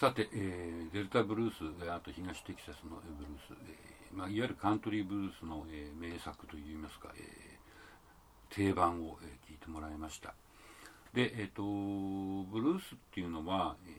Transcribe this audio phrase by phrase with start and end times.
[0.00, 1.54] さて、えー、デルタブルース、
[1.88, 10.34] あと東テキサスのブルース、えーまあ、いわゆるカントリーブルースの、えー、名作といいますか、えー、定番を、えー、聞いてもらいました。
[11.14, 11.62] で、えーと、
[12.50, 13.90] ブルースっていうのは、え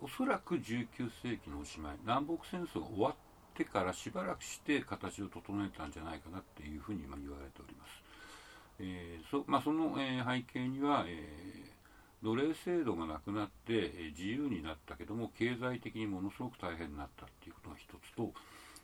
[0.00, 3.14] ー、おそらく19世紀のおしまい、南北戦争が終わっ
[3.54, 7.90] てからしばらくして形を整えたんじゃないかなっていうふうに今言われております。
[8.78, 11.65] えーそまあ、その、えー、背景には、えー
[12.22, 18.32] 奴隷制度がなくなって、自由になったけども経済的にものすごく大変になったっていうことが一つと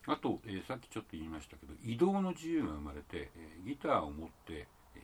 [0.07, 4.67] あと、えー、さっきちょっと言いましたけど移動の自由が生まれて、えー、ギターを持って、
[4.97, 4.99] え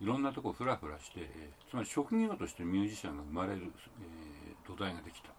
[0.00, 5.32] ー、いろんなとこフラフラして、えつまり職業としてミュージシャンが生まれる、え土台ができたっ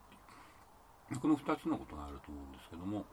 [1.10, 1.20] ていう。
[1.20, 3.06] この2つのことがあると思うんですけども、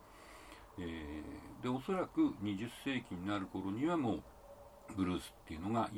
[0.78, 1.22] え
[1.62, 4.22] でおそらく20世紀になる頃にはもう
[4.96, 5.88] ブルースっていうのが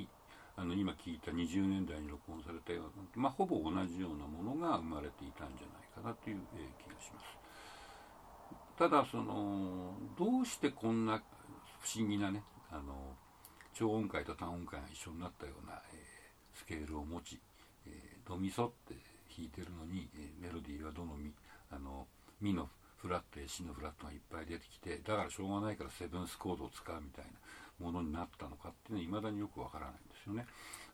[0.57, 7.27] あの今聞いた20年代に録音されたような、まあ、ほぼ同じようなものが生まれていたんじゃないかなという、えー、気がします。
[8.79, 11.23] ただそのどうしてこんな
[11.81, 13.15] 不思議なねあの
[13.75, 17.39] 超音階と単音階が一緒になったような、えー、スケールを持ち、
[17.87, 18.95] えー、ドミソって
[19.35, 21.33] 弾いてるのに、えー、メロディーはどのミ
[21.71, 22.07] あの
[22.41, 30.47] ミのフラットやシのフラットがいっぱい出てきてだからしょうがないからセブンスコードを使うみたいなものになったのかっていうのはいまだによくわからないんですよね。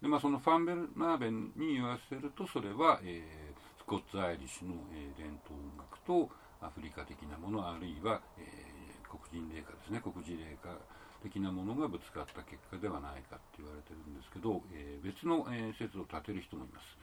[0.03, 6.29] でまあ、そのファンベルナーベンに言わせるとそれは、えー、スコッツ・アイリッシュの、えー、伝統音楽と
[6.61, 10.75] アフリカ的なものあるいは、えー、黒人霊歌ですね黒人霊歌
[11.23, 16.99] 的なものがぶつかった結果ではないかって言われてるんですけど、え、別の、え、説を立てる人もいます。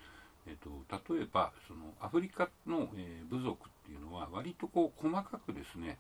[0.50, 5.98] えーと、例えばそのアフリカの、えー、部族っていうのは割とこう細かくですね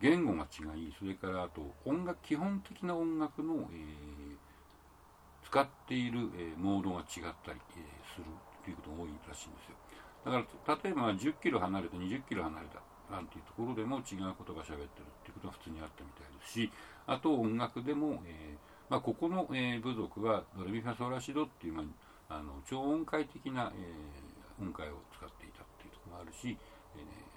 [0.00, 7.82] 言語が違いそれからあと音楽基本的な音楽の、えー、使っている、えー、モードが違ったり、え、
[8.14, 8.26] する
[8.64, 9.76] ということが多いらしいんですよ。
[10.24, 12.80] だから例えば10キロ離れて20キロ離れた
[13.12, 16.72] なんていうところでも違う言葉喋ってるっていうことが普通にあったみたいですし
[17.06, 21.84] あと音楽でも、えーまあ、ここの、えー、部族はドレミファソラシドっていう、まあ、
[22.28, 26.56] あの超音階的な、えー、音階を使っていたっていうとこもあるし、
[26.96, 27.34] えー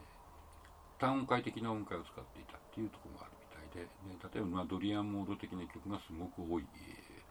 [1.00, 7.22] 単音階的な音階を使っていたっていうところもあるみたいでで例えば、まあ、ドリアンモード的な曲がすごく多い、え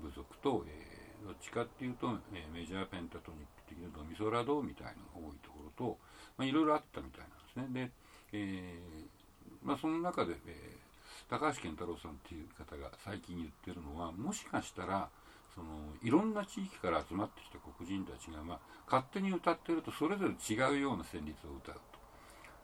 [0.00, 5.98] ー、部族と、えー、どっちかっていうと、えー、メジャーペンタトニック的なドミソラドみたいなのが多いところと、
[6.38, 7.90] まあ、いろいろあったみたいなんですね。
[7.90, 7.90] で、
[8.32, 15.10] えーまあ、その中で、えー、高橋健太郎さんっていう方が最近言ってるのはもしかしたら
[15.54, 15.66] その
[16.02, 21.98] いろんな地域から集まってきた黒人たちが、まあ、勝手に歌ってるとそれぞれ違うような旋律を歌うと。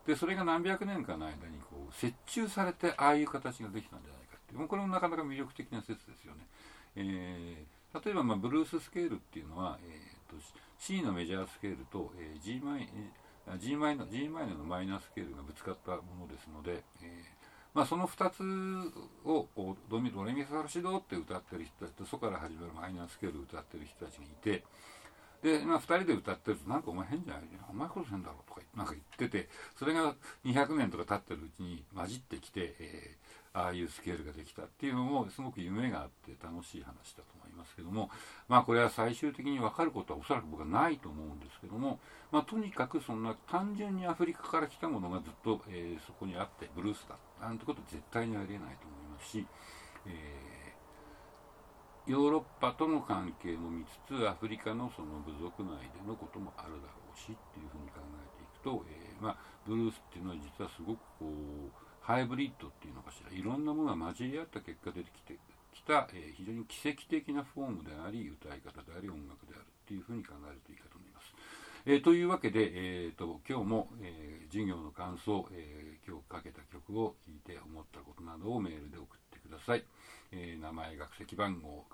[0.07, 6.47] でそれが何百年かの間にこう折衷されてああいう形ができたんじゃないかってもうこれもなかなか魅力的な説ですよね。
[6.97, 10.37] えー、例えば、まあ、ブルーススケールっていうのは、えーと、
[10.79, 12.89] C のメジャースケールと、えー、G マイ、
[13.59, 17.44] G マイナ G マイナのマイナースケールがぶつかったものですので、えー
[17.75, 18.41] まあ、その2つ
[19.25, 19.49] を
[19.91, 24.63] ドミドレミファルシドって歌ってる人たちとソから始まるマイナースケール歌ってる人たちがいて、
[25.45, 30.15] で、まあ、2人で歌ってると、なんかお前変じゃないお前ことせんだろとかなんか言ってて、それが
[30.47, 38.09] 200年とか経ってるうちに混じってきて、えー、ああいうスケールができたっていうのも、すごく夢があって楽しい話だと思いますけども、
[38.49, 42.01] まあこれは最終的に分かることはおそらく僕はないと思うんですけども、
[42.33, 47.17] まあとにかくそんな単純にアフリカから来たものがずっと、えー、そこにあって、ブルースだ
[47.47, 49.47] なんてことは絶対にありえないと思いますし、
[50.07, 50.64] えー
[52.07, 61.73] ヨーロッパとの関係も見つつアフリカのその部族内でのこともあるだろうしっていうふうに考えていくと、えー、まあ、ブルースっていうのは実はすごくこう
[62.05, 65.41] ハイブリッドっていうのかしらいろんなものが混じり合った結果出てきて
[65.73, 71.33] きた、えー、非常に奇跡的なフォームであり歌い方であり音楽であるっていうふうに考えるといいかと思います。
[71.87, 79.85] えー、というわけで、えーと、今日も、えー、授業の感想、え、今日かけた曲を聴いて思ったことなどをメールで送ってください。
[80.33, 81.85] えー、名前、学籍番号、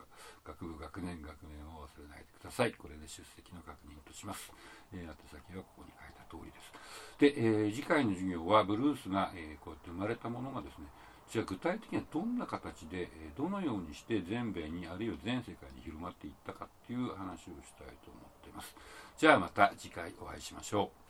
[0.44, 2.72] 学部、学年、学年を忘れないでください。
[2.72, 4.52] これで出席の確認とします。
[4.92, 6.72] えー、宛先はここに書いた通りです。
[7.18, 10.86] で、えー、次回の授業はブルースが、えこうやって生まれたものがですね、
[11.30, 18.74] じゃあ具体的にはどんな形で、どのようにして全米にあるいは全世界に広まっていったかっていう話をしたいと思っています。
[19.16, 21.09] じゃあまた次回お会いしましょう。